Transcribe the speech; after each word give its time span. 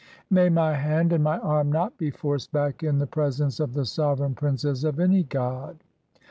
"May 0.31 0.49
my 0.49 0.73
hand 0.73 1.13
and 1.13 1.23
my 1.23 1.37
arm 1.37 1.71
not 1.71 1.95
be 1.99 2.09
forced 2.09 2.51
back 2.51 2.81
in 2.81 2.97
the 2.97 3.05
presence 3.05 3.59
"of 3.59 3.75
the 3.75 3.85
sovereign 3.85 4.33
princes 4.33 4.83
of 4.83 4.99
any 4.99 5.21
god. 5.21 5.77